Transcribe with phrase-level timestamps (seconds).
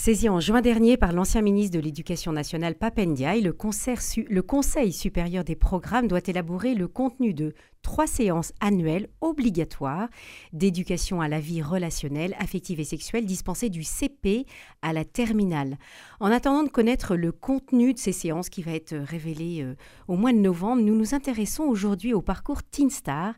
[0.00, 5.56] Saisi en juin dernier par l'ancien ministre de l'Éducation nationale Papendiaï, le, Conseil supérieur des
[5.56, 10.08] programmes doit élaborer le contenu de trois séances annuelles obligatoires
[10.54, 14.46] d'éducation à la vie relationnelle, affective et sexuelle dispensées du CP
[14.80, 15.76] à la terminale.
[16.18, 19.74] En attendant de connaître le contenu de ces séances qui va être révélé euh,
[20.08, 23.34] au mois de novembre, nous nous intéressons aujourd'hui au parcours Teen Star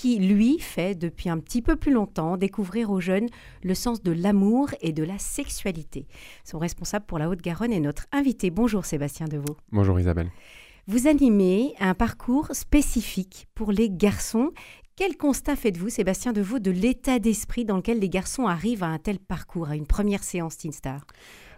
[0.00, 3.28] qui, lui, fait depuis un petit peu plus longtemps découvrir aux jeunes
[3.62, 6.06] le sens de l'amour et de la sexualité.
[6.42, 8.48] Son responsable pour la Haute-Garonne est notre invité.
[8.48, 9.58] Bonjour Sébastien Deveau.
[9.72, 10.30] Bonjour Isabelle.
[10.86, 14.52] Vous animez un parcours spécifique pour les garçons.
[14.96, 18.98] Quel constat faites-vous, Sébastien Deveau, de l'état d'esprit dans lequel les garçons arrivent à un
[18.98, 21.04] tel parcours, à une première séance Teen Star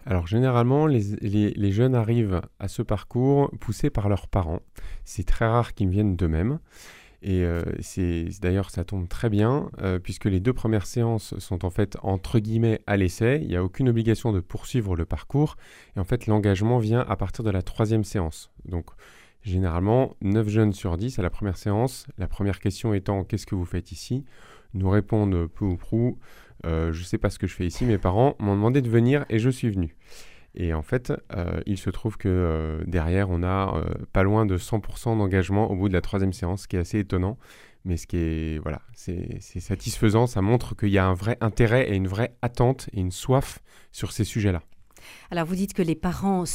[0.05, 4.59] alors généralement, les, jeunes arrivent à ce parcours poussés par leurs parents.
[5.05, 6.59] C'est très rare qu'ils viennent d'eux-mêmes.
[7.23, 11.63] Et euh, c'est d'ailleurs ça tombe très bien euh, puisque les deux premières séances sont
[11.63, 13.39] en fait entre guillemets à l'essai.
[13.41, 15.55] Il n'y a aucune obligation de poursuivre le parcours
[15.95, 18.51] et en fait l'engagement vient à partir de la troisième séance.
[18.65, 18.87] Donc
[19.41, 22.07] généralement 9 jeunes sur 10 à la première séance.
[22.17, 24.25] La première question étant qu'est-ce que vous faites ici?
[24.73, 26.19] Nous répondent peu ou prou
[26.65, 27.85] euh, je ne sais pas ce que je fais ici.
[27.85, 29.95] Mes parents m'ont demandé de venir et je suis venu.
[30.55, 34.45] Et en fait, euh, il se trouve que euh, derrière, on a euh, pas loin
[34.45, 37.37] de 100% d'engagement au bout de la troisième séance, ce qui est assez étonnant.
[37.85, 40.25] Mais ce qui est, voilà, c'est satisfaisant.
[40.25, 43.59] Ça montre qu'il y a un vrai intérêt et une vraie attente et une soif
[43.91, 44.61] sur ces sujets-là.
[45.31, 46.45] Alors, vous dites que les parents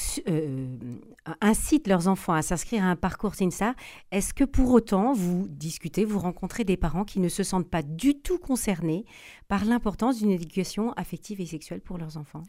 [1.42, 3.74] incitent leurs enfants à s'inscrire à un parcours SINSA.
[4.10, 7.82] Est-ce que pour autant, vous discutez, vous rencontrez des parents qui ne se sentent pas
[7.82, 9.04] du tout concernés
[9.48, 12.44] par l'importance d'une éducation affective et sexuelle pour leurs enfants?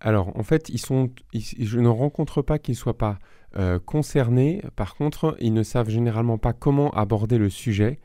[0.00, 3.18] Alors, en fait, je ne rencontre pas qu'ils ne soient pas
[3.56, 4.62] euh, concernés.
[4.76, 7.98] Par contre, ils ne savent généralement pas comment aborder le sujet.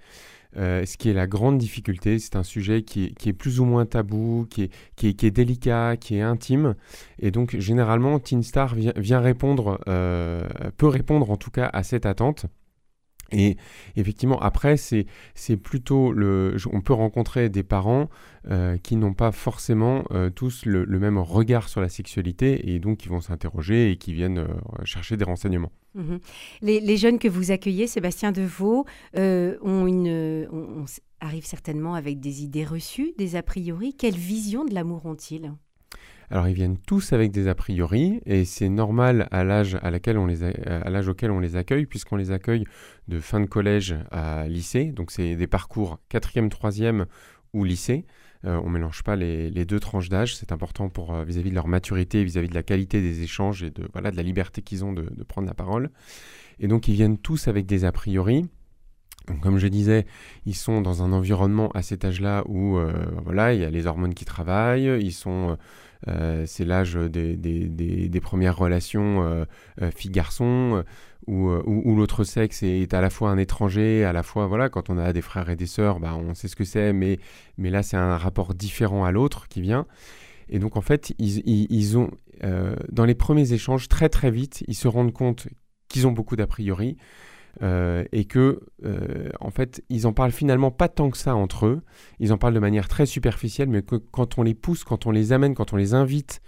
[0.55, 3.85] Euh, ce qui est la grande difficulté, c'est un sujet qui est, plus ou moins
[3.85, 4.69] tabou, qui
[5.03, 6.75] est, délicat, qui est intime.
[7.19, 10.47] Et donc, généralement, Teen Star vient, répondre, euh,
[10.78, 12.45] peut répondre en tout cas à cette attente.
[13.33, 13.57] Et
[13.95, 16.55] effectivement, après, c'est plutôt le.
[16.71, 18.09] On peut rencontrer des parents
[18.49, 22.99] euh, qui n'ont pas forcément euh, tous le, même regard sur la sexualité et donc
[22.99, 24.47] qui vont s'interroger et qui viennent euh,
[24.85, 25.72] chercher des renseignements.
[25.95, 26.19] Mhm.
[26.61, 28.85] Les, jeunes que vous accueillez, Sébastien Deveau,
[29.16, 30.47] ont une,
[31.19, 33.93] arrivent certainement avec des idées reçues, des a priori.
[33.93, 35.53] Quelle vision de l'amour ont-ils?
[36.29, 40.17] Alors ils viennent tous avec des a priori et c'est normal à l'âge à laquelle
[40.17, 42.66] on les à l'âge auquel on les accueille puisqu'on les accueille
[43.07, 44.85] de fin de collège à lycée.
[44.85, 47.06] Donc c'est des parcours quatrième, troisième
[47.53, 48.06] ou lycée.
[48.45, 50.35] Euh, on ne mélange pas les, deux tranches d'âge.
[50.35, 53.69] C'est important pour euh, vis-à-vis de leur maturité, vis-à-vis de la qualité des échanges et
[53.69, 55.90] de voilà de la liberté qu'ils ont de, prendre la parole.
[56.59, 58.50] Et donc ils viennent tous avec des a priori.
[59.41, 60.05] comme je disais,
[60.45, 63.85] ils sont dans un environnement à cet âge-là où euh, voilà, il y a les
[63.85, 65.57] hormones qui travaillent, ils sont
[66.08, 69.46] euh, c'est l'âge des, premières relations euh,
[69.81, 70.84] euh, filles-garçons,
[71.28, 74.97] où, l'autre sexe est à la fois un étranger, à la fois, voilà, quand on
[74.97, 77.19] a des frères et des sœurs, bah, on sait ce que c'est, mais,
[77.58, 79.86] mais là, c'est un rapport différent à l'autre qui vient.
[80.50, 82.12] Et donc, en fait, ils, ont,
[82.91, 85.47] dans les premiers échanges, très très vite, ils se rendent compte
[85.88, 86.97] qu'ils ont beaucoup d'a priori,
[87.62, 91.68] euh, et que euh, en fait ils en parlent finalement pas tant que ça entre
[91.68, 91.81] eux,
[92.19, 95.12] ils en parlent de manière très superficielle, mais que quand on les pousse, quand on
[95.12, 96.41] les amène, quand on les invite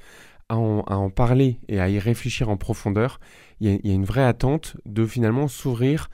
[0.50, 3.20] à en, parler et à y réfléchir en profondeur,
[3.60, 6.10] il y, a une vraie attente de finalement s'ouvrir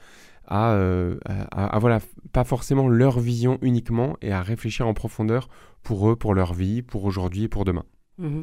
[0.50, 2.00] euh, à, voilà,
[2.32, 5.48] pas forcément leur vision uniquement et à réfléchir en profondeur
[5.82, 7.84] pour eux, pour leur vie, pour aujourd'hui et pour demain.
[8.16, 8.42] Mmh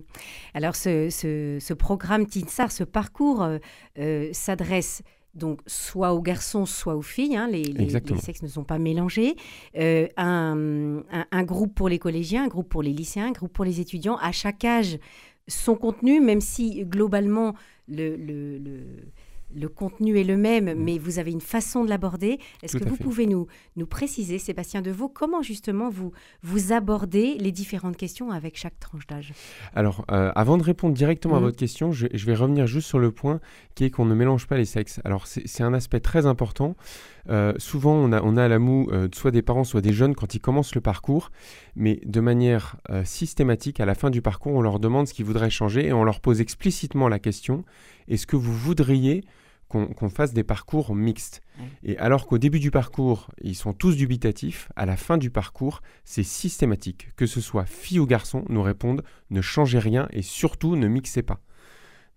[0.53, 3.47] Alors ce, ce, programme TINSAR, ce parcours
[4.31, 5.01] s'adresse
[5.35, 7.35] donc soit aux garçons, soit aux filles.
[7.35, 9.35] Hein, les, sexes ne sont pas mélangés.
[9.77, 13.79] Euh, un, groupe pour les collégiens, un groupe pour les lycéens, un groupe pour les
[13.79, 14.17] étudiants.
[14.17, 14.99] À chaque âge,
[15.47, 17.53] son contenu, même si globalement
[17.87, 18.81] le, le
[19.67, 20.83] contenu est le même, mm.
[20.83, 22.39] mais vous avez une façon de l'aborder.
[22.63, 26.11] Est-ce que vous pouvez nous, nous préciser, Sébastien Deveau, comment justement vous,
[26.43, 29.33] vous abordez les différentes questions avec chaque tranche d'âge?
[29.75, 31.43] Alors, euh, avant de répondre directement à mm.
[31.43, 33.39] votre question, je, vais revenir juste sur le point
[33.75, 34.99] qui est qu'on ne mélange pas les sexes.
[35.03, 36.75] Alors, c'est un aspect très important.
[37.29, 39.93] Euh, souvent, on a, on a à la moue euh, soit des parents, soit des
[39.93, 41.31] jeunes quand ils commencent le parcours,
[41.75, 45.49] mais de manière systématique, à la fin du parcours, on leur demande ce qu'ils voudraient
[45.49, 47.63] changer et on leur pose explicitement la question
[48.09, 49.23] est-ce que vous voudriez
[49.69, 51.41] qu'on fasse des parcours mixtes.
[51.83, 55.81] Et alors qu'au début du parcours, ils sont tous dubitatifs, à la fin du parcours,
[56.03, 57.09] c'est systématique.
[57.15, 61.21] Que ce soit fille ou garçon, nous répondent ne changez rien et surtout ne mixez
[61.21, 61.39] pas.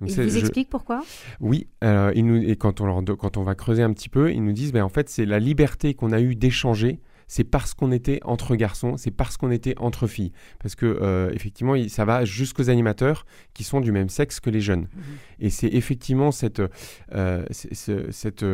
[0.01, 1.05] ils vous expliquent pourquoi?
[1.41, 4.43] Oui, euh, nous, et quand on, leur, quand on va creuser un petit peu, ils
[4.43, 7.01] nous disent ben, en fait, c'est la liberté qu'on a eue d'échanger
[7.33, 10.33] c'est parce qu'on était entre garçons, c'est parce qu'on était entre filles.
[10.59, 13.25] Parce que, euh, effectivement, ça va jusqu'aux animateurs
[13.55, 14.83] qui sont du même sexe que les jeunes.
[14.83, 15.01] Mmh
[15.41, 16.61] Et c'est effectivement cette,
[17.15, 18.45] euh, cette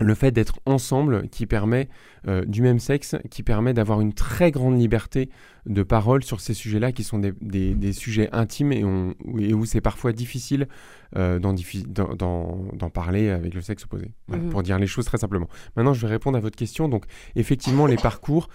[0.00, 1.88] le fait d'être ensemble qui permet
[2.26, 5.30] euh, du même sexe, qui permet d'avoir une très grande liberté
[5.66, 10.68] de parole sur ces sujets-là, qui sont des, sujets intimes et, où c'est parfois difficile
[11.16, 15.48] euh, d'en parler avec le sexe opposé, mmh pour dire les choses très simplement.
[15.76, 16.88] Maintenant, je vais répondre à votre question.
[16.88, 17.04] Donc,
[17.34, 18.48] effectivement, les parcours,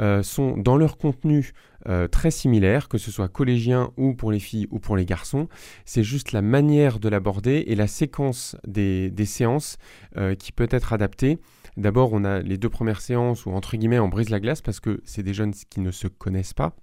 [0.00, 1.52] euh, sont dans leur contenu
[1.88, 5.48] euh, très similaires, que ce soit collégien ou pour les filles ou pour les garçons.
[5.84, 9.78] C'est juste la manière de l'aborder et la séquence des, séances
[10.16, 11.38] euh, qui peut être adaptée.
[11.76, 14.80] D'abord, on a les deux premières séances où, entre guillemets, on brise la glace parce
[14.80, 16.74] que c'est des jeunes qui ne se connaissent pas.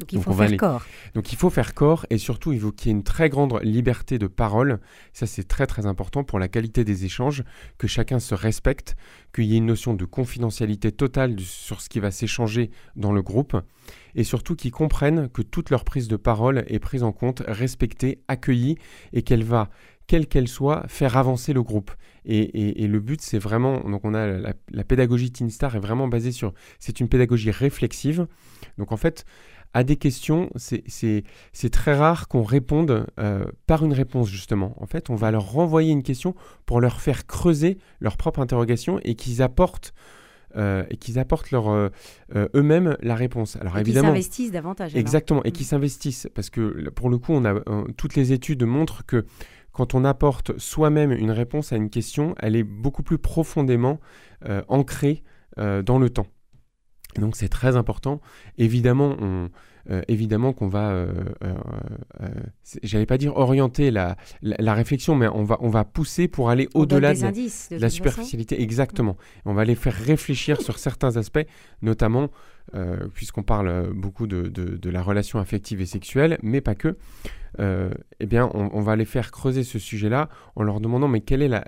[0.00, 0.86] Donc il faut faire corps.
[1.14, 3.60] Donc il faut faire corps et surtout il faut qu'il y ait une très grande
[3.62, 4.80] liberté de parole.
[5.12, 7.44] Ça c'est très très important pour la qualité des échanges,
[7.78, 8.96] que chacun se respecte,
[9.34, 13.22] qu'il y ait une notion de confidentialité totale sur ce qui va s'échanger dans le
[13.22, 13.56] groupe
[14.14, 18.22] et surtout qu'ils comprennent que toute leur prise de parole est prise en compte, respectée,
[18.28, 18.76] accueillie
[19.12, 19.68] et qu'elle va
[20.06, 21.92] quelle qu'elle soit, faire avancer le groupe.
[22.24, 26.08] Et, le but, c'est vraiment, donc on a la, la pédagogie Teen Star est vraiment
[26.08, 28.26] basée sur, c'est une pédagogie réflexive.
[28.76, 29.24] Donc en fait,
[29.72, 34.74] à des questions, c'est très rare qu'on réponde euh, par une réponse, justement.
[34.80, 36.34] En fait, on va leur renvoyer une question
[36.66, 39.92] pour leur faire creuser leur propre interrogation et qu'ils apportent
[40.56, 41.88] euh, et qu'ils apportent leur, euh,
[42.34, 43.54] eux-mêmes la réponse.
[43.60, 44.96] Alors et évidemment, s'investissent davantage.
[44.96, 45.68] Exactement, et qu'ils mm.
[45.68, 47.54] s'investissent parce que pour le coup, on a
[47.96, 49.26] toutes les études montrent que
[49.70, 54.00] quand on apporte soi-même une réponse à une question, elle est beaucoup plus profondément
[54.66, 55.22] ancrée
[55.56, 56.26] dans le temps.
[57.16, 58.20] Donc c'est très important.
[58.58, 59.50] Évidemment, on,
[59.90, 61.12] euh, évidemment qu'on va, euh,
[61.42, 62.28] euh,
[62.82, 66.68] j'allais pas dire orienter la, la, réflexion, mais on va, on va pousser pour aller
[66.74, 68.60] au-delà de, la superficialité.
[68.62, 69.16] Exactement.
[69.46, 71.46] On va les faire réfléchir sur certains aspects,
[71.82, 72.30] notamment
[73.14, 76.96] puisqu'on parle beaucoup de, de, la relation affective et sexuelle, mais pas que.
[77.58, 81.42] eh bien, on, on, va les faire creuser ce sujet-là en leur demandant mais quelle
[81.42, 81.64] est la,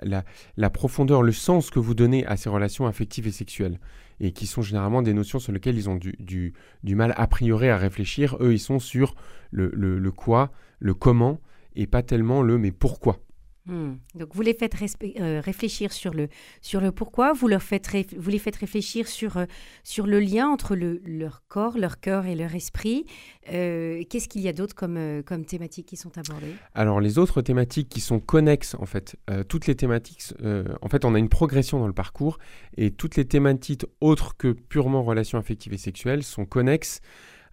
[0.55, 3.79] la profondeur, le sens que vous donnez à ces relations affectives et sexuelles?
[4.23, 7.67] Et qui sont généralement des notions sur lesquelles ils ont du, du, mal a priori
[7.67, 8.37] à réfléchir.
[8.39, 9.15] Eux, ils sont sur
[9.51, 11.41] le, le, le quoi, le comment,
[11.75, 13.19] et pas tellement le mais pourquoi.
[13.65, 13.93] Hmm.
[14.15, 14.75] Donc vous les faites
[15.21, 16.27] euh, réfléchir sur le,
[16.61, 19.45] sur le pourquoi, vous, leur faites vous les faites réfléchir sur, euh,
[19.83, 23.05] sur le lien entre le, leur corps, leur cœur et leur esprit.
[23.53, 26.55] Euh, qu'est-ce qu'il y a d'autre comme, comme thématiques qui sont abordées?
[26.73, 29.15] Alors les autres thématiques qui sont connexes, en fait,
[29.47, 30.33] toutes les thématiques,
[30.81, 32.39] en fait on a une progression dans le parcours
[32.75, 36.99] et toutes les thématiques autres que purement relations affectives et sexuelles sont connexes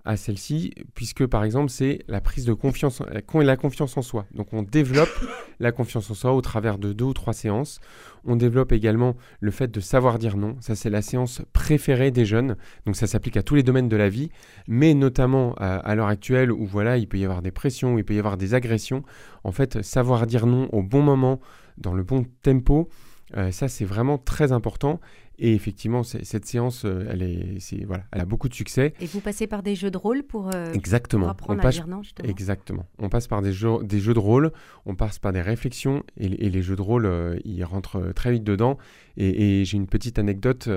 [0.05, 4.27] à celle-ci, puisque par exemple c'est la prise de confiance, euh, la confiance en soi.
[4.35, 5.11] Donc on développe
[5.61, 7.81] la confiance en soi au travers de deux ou trois séances.
[8.25, 10.57] On développe également le fait de savoir dire non.
[10.61, 12.57] Ça c'est la séance préférée des jeunes.
[12.87, 14.31] Donc ça s'applique à tous les domaines de la vie,
[14.67, 18.15] mais notamment à, l'heure actuelle où voilà il peut y avoir des pressions, il peut
[18.15, 19.03] y avoir des agressions.
[19.45, 21.41] En fait, savoir dire non au bon moment,
[21.79, 22.89] dans le bon tempo.
[23.37, 25.01] Euh, ça, c'est vraiment très important.
[25.43, 28.93] Et effectivement, cette séance, euh, elle, est, voilà, elle a beaucoup de succès.
[29.01, 31.31] Et vous passez par des jeux de rôle pour, euh, exactement.
[31.31, 32.29] apprendre à dire non, justement?
[32.29, 32.87] Exactement.
[32.99, 34.53] On passe par des jeux, des jeux de rôle,
[34.85, 38.45] on passe par des réflexions, et, les jeux de rôle, euh, ils rentrent très vite
[38.45, 38.77] dedans.
[39.17, 40.69] Et, j'ai une petite anecdote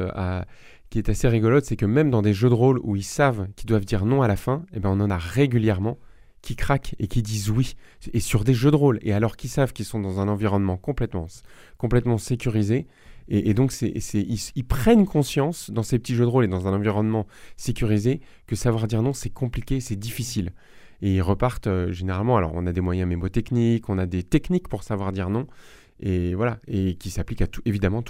[0.89, 3.47] qui est assez rigolote, c'est que même dans des jeux de rôle où ils savent
[3.57, 5.97] qu'ils doivent dire non à la fin, eh ben on en a régulièrement
[6.41, 7.75] qui craquent et qui disent oui,
[8.13, 10.77] et sur des jeux de rôle, et alors qu'ils savent qu'ils sont dans un environnement
[10.77, 11.27] complètement,
[11.77, 12.85] complètement sécurisé,
[13.27, 17.25] et, donc, ils, prennent conscience dans ces petits jeux de rôle et dans un environnement
[17.57, 20.51] sécurisé que savoir dire non, c'est compliqué, c'est difficile.
[21.01, 22.37] Et ils repartent euh, généralement.
[22.37, 25.47] Alors, on a des moyens mémotechniques, on a des techniques pour savoir dire non.
[25.99, 27.61] Et voilà, et qui s'appliquent à tous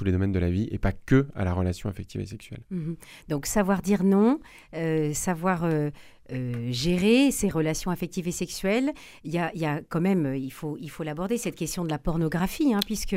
[0.03, 2.62] les domaines de la vie et pas que à la relation affective et sexuelle.
[2.72, 2.93] Mmh
[3.27, 4.39] donc savoir dire non,
[4.74, 5.91] euh, savoir euh,
[6.31, 8.93] euh, gérer ses relations affectives et sexuelles.
[9.23, 12.73] Il y a, quand même, il faut, il faut l'aborder, cette question de la pornographie,
[12.73, 13.15] hein, puisque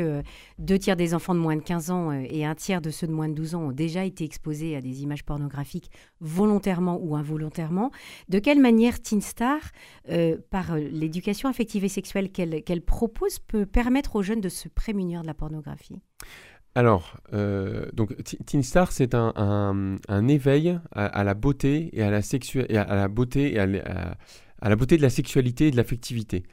[0.59, 3.07] deux tiers des enfants de moins de 15 ans euh, et un tiers de ceux
[3.07, 7.15] de moins de 12 ans ont déjà été exposés à des images pornographiques volontairement ou
[7.15, 7.91] involontairement.
[8.27, 9.59] De quelle manière Teen Star,
[10.09, 15.21] euh, par l'éducation affective et sexuelle qu'elle propose, peut permettre aux jeunes de se prémunir
[15.21, 16.01] de la pornographie?
[16.77, 17.87] Alors, euh,
[18.45, 23.59] Teen Star, c'est un, éveil à, la beauté et à la, à la beauté et
[23.59, 23.65] à
[24.69, 26.43] la beauté de la sexualité et de l'affectivité.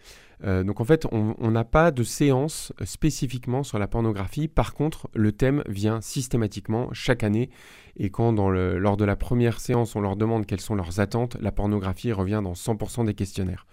[0.44, 4.48] Euh, donc en fait, on n'a pas de séance spécifiquement sur la pornographie.
[4.48, 7.50] Par contre, le thème vient systématiquement chaque année.
[7.96, 11.52] Et quand lors de la première séance, on leur demande quelles sont leurs attentes, la
[11.52, 13.66] pornographie revient dans 100% des questionnaires.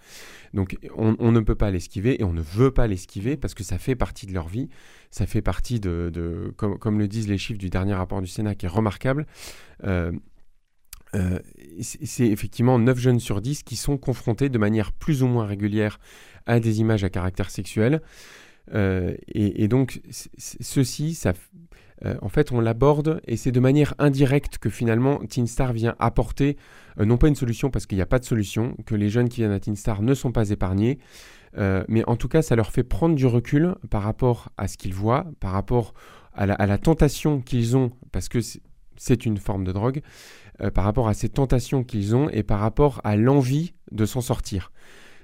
[0.54, 3.78] Donc on, ne peut pas l'esquiver et on ne veut pas l'esquiver parce que ça
[3.78, 4.68] fait partie de leur vie.
[5.10, 8.66] Ça fait partie de, comme, le disent les chiffres du dernier rapport du Sénat qui
[8.66, 9.26] est remarquable.
[9.84, 10.12] Euh,
[11.14, 11.38] euh,
[11.80, 15.98] c'est effectivement 9 jeunes sur 10 qui sont confrontés de manière plus ou moins régulière
[16.46, 18.00] à des images à caractère sexuel.
[18.74, 21.34] Euh, et, donc, ceci, ça,
[22.04, 25.94] euh, en fait, on l'aborde et c'est de manière indirecte que finalement Teen Star vient
[25.98, 26.56] apporter,
[26.98, 29.40] non pas une solution parce qu'il n'y a pas de solution, que les jeunes qui
[29.40, 30.98] viennent à Teen Star ne sont pas épargnés,
[31.56, 34.94] mais en tout cas, ça leur fait prendre du recul par rapport à ce qu'ils
[34.94, 35.92] voient, par rapport
[36.34, 38.38] à la tentation qu'ils ont, parce que
[38.96, 40.00] c'est une forme de drogue,
[40.60, 44.20] euh, par rapport à ces tentations qu'ils ont et par rapport à l'envie de s'en
[44.20, 44.70] sortir.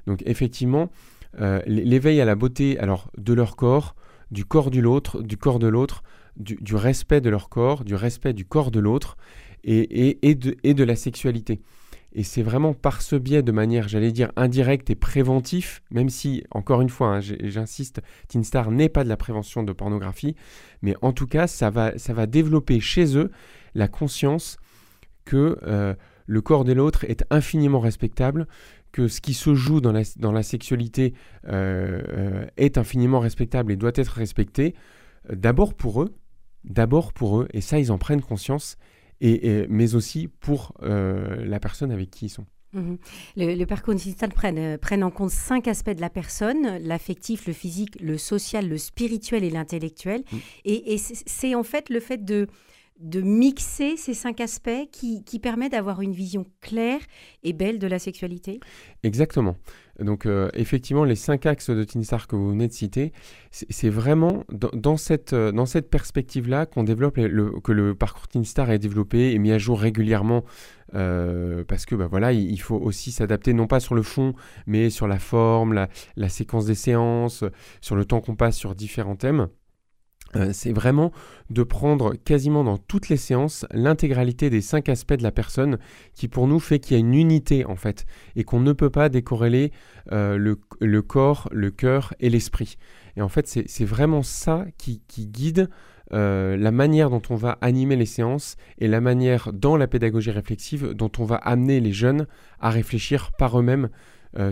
[0.07, 0.91] Donc effectivement,
[1.41, 3.95] euh, l'éveil à la beauté alors de leur corps,
[4.31, 6.03] du corps du l'autre, du corps de l'autre,
[6.37, 9.17] du, respect de leur corps, du respect du corps de l'autre
[9.65, 11.61] et, et, de, et, de, la sexualité.
[12.13, 16.45] Et c'est vraiment par ce biais, de manière, j'allais dire, indirecte et préventif, même si,
[16.51, 20.37] encore une fois, hein, j'insiste, Teen Star n'est pas de la prévention de pornographie,
[20.81, 23.31] mais en tout cas, ça va, ça va développer chez eux
[23.75, 24.59] la conscience
[25.29, 25.95] que euh,
[26.27, 28.49] le corps de l'autre est infiniment respectable,
[28.93, 31.13] que ce qui se joue dans la, dans la sexualité
[31.47, 34.75] euh, euh, est infiniment respectable et doit être respecté,
[35.31, 36.15] d'abord pour eux,
[36.65, 38.79] d'abord pour eux, et ça ils en prennent conscience,
[39.21, 42.47] et, mais aussi pour la personne avec qui ils sont.
[42.73, 42.97] Mmh
[43.37, 48.17] le, parcours digital prenne, en compte cinq aspects de la personne, l'affectif, le physique, le
[48.17, 50.23] social, le spirituel et l'intellectuel.
[50.31, 50.37] Mmh.
[50.67, 52.47] Et, et c'est en fait le fait de,
[52.99, 57.01] de mixer ces cinq aspects qui, qui permet d'avoir une vision claire
[57.43, 58.61] et belle de la sexualité?
[59.03, 59.57] Exactement.
[59.99, 63.13] Donc euh, effectivement, les cinq axes de Tinstar que vous venez de citer,
[63.51, 68.71] c'est vraiment dans, cette, euh, dans cette perspective-là qu'on développe, le, que le parcours Tinstar
[68.71, 70.45] est développé et mis à jour régulièrement
[70.95, 74.35] euh, parce que bah, voilà, il, faut aussi s'adapter non pas sur le fond,
[74.67, 75.87] mais sur la forme,
[76.17, 77.45] la séquence des séances,
[77.81, 79.49] sur le temps qu'on passe sur différents thèmes.
[80.37, 81.11] Euh, c'est vraiment
[81.49, 85.79] de prendre quasiment dans toutes les séances l'intégralité des cinq aspects de la personne
[86.13, 88.05] qui pour nous fait qu'il y a une unité en fait
[88.37, 89.73] et qu'on ne peut pas décorréler
[90.13, 92.77] euh, le, corps, le cœur et l'esprit.
[93.17, 95.71] Et en fait c'est vraiment ça qui, guide
[96.13, 100.31] euh, la manière dont on va animer les séances et la manière dans la pédagogie
[100.31, 102.27] réflexive dont on va amener les jeunes
[102.61, 103.89] à réfléchir par eux-mêmes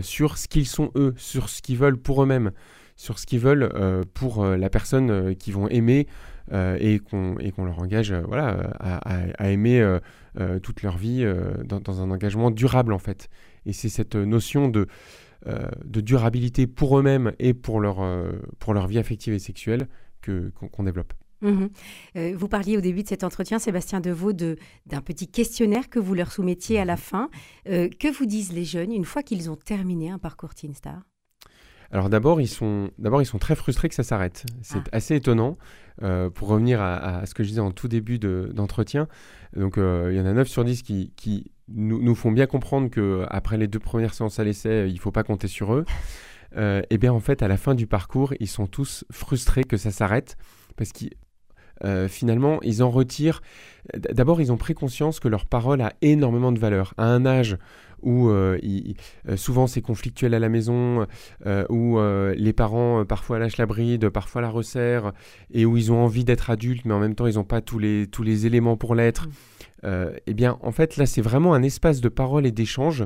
[0.01, 2.51] sur ce qu'ils sont eux, sur ce qu'ils veulent pour eux-mêmes
[2.97, 6.07] sur ce qu'ils veulent euh, pour euh, la personne euh, qu'ils vont aimer
[6.49, 7.35] et qu'on
[7.65, 9.85] leur engage voilà, à, aimer
[10.63, 11.29] toute leur vie
[11.65, 13.27] dans, un engagement durable en fait.
[13.65, 14.87] Et c'est cette notion de,
[15.45, 17.97] de durabilité pour eux-mêmes et pour leur,
[18.59, 19.89] pour leur vie affective et sexuelle
[20.21, 21.13] qu'on développe.
[21.41, 21.65] Mmh
[22.35, 26.31] vous parliez au début de cet entretien, Sébastien Deveau, d'un petit questionnaire que vous leur
[26.31, 27.29] soumettiez à la fin.
[27.65, 31.01] que vous disent les jeunes une fois qu'ils ont terminé un parcours Teen Star?
[31.91, 34.45] Alors d'abord, ils sont d'abord ils sont très frustrés que ça s'arrête.
[34.61, 34.97] C'est ah.
[34.97, 35.57] assez étonnant.
[36.03, 39.07] Euh, pour revenir à, ce que je disais en tout début d'entretien,
[39.55, 42.91] donc euh, il y en a 9 sur 10 qui, qui nous, font bien comprendre
[42.91, 45.85] que après les deux premières séances à l'essai, il ne faut pas compter sur eux.
[46.55, 49.75] Euh, et bien en fait, à la fin du parcours, ils sont tous frustrés que
[49.75, 50.37] ça s'arrête
[50.75, 51.13] parce qu'ils
[52.07, 53.41] finalement, ils en retirent.
[53.95, 56.93] D'abord, ils ont pris conscience que leur parole a énormément de valeur.
[56.97, 57.57] À un âge
[58.01, 58.59] où euh,
[59.27, 61.07] euh, souvent c'est conflictuel à la maison,
[61.45, 61.99] euh, où
[62.35, 65.13] les parents parfois lâchent la bride, parfois la resserrent,
[65.51, 67.79] et où ils ont envie d'être adultes, mais en même temps ils n'ont pas tous
[67.79, 69.27] les, tous les éléments pour l'être.
[69.83, 69.89] Mm.
[70.25, 73.05] eh bien, en fait, là, c'est vraiment un espace de parole et d'échange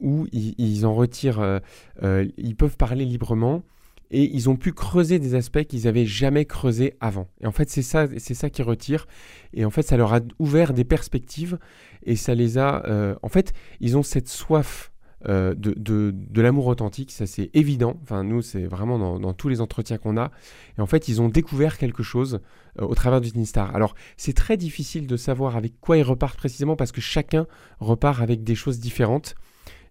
[0.00, 1.60] où ils, en retirent,
[2.02, 3.62] ils peuvent parler librement
[4.10, 7.28] et ils ont pu creuser des aspects qu'ils n'avaient jamais creusés avant.
[7.40, 9.06] Et en fait, c'est ça, c'est ça qui retire.
[9.52, 11.58] Et en fait, ça leur a ouvert des perspectives
[12.04, 12.84] et ça les a.
[12.86, 14.92] Euh, en fait, ils ont cette soif
[15.28, 17.98] euh, de, de, l'amour authentique, ça c'est évident.
[18.02, 20.30] Enfin, nous, c'est vraiment dans, tous les entretiens qu'on a.
[20.78, 22.40] Et en fait, ils ont découvert quelque chose
[22.80, 23.74] euh, au travers du Teen Star.
[23.74, 27.46] Alors, c'est très difficile de savoir avec quoi ils repartent précisément parce que chacun
[27.80, 29.34] repart avec des choses différentes.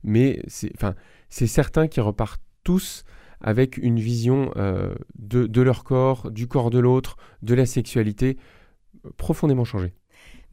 [0.03, 0.95] Mais c'est, enfin,
[1.29, 3.03] c'est certain qu'ils repartent tous
[3.41, 8.37] avec une vision de, de, leur corps, du corps de l'autre, de la sexualité
[9.17, 9.93] profondément changée.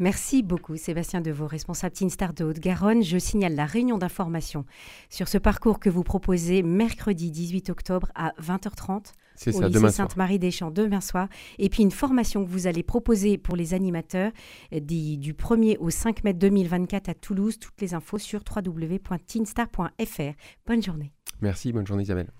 [0.00, 3.04] Merci beaucoup Sébastien Deveau, responsable Teen Star de Haute-Garonne.
[3.04, 4.64] Je signale la réunion d'information
[5.08, 9.90] sur ce parcours que vous proposez mercredi 18 octobre à 20h30 C'est au ça, lycée.
[9.90, 11.28] Sainte-Marie-des-Champs demain soir.
[11.58, 14.32] Et puis une formation que vous allez proposer pour les animateurs
[14.72, 17.60] euh, du, du 1er au 5 mai 2024 à Toulouse.
[17.60, 20.32] Toutes les infos sur www.teenstar.fr.
[20.66, 21.12] Bonne journée.
[21.40, 22.32] Merci, bonne journée Isabelle.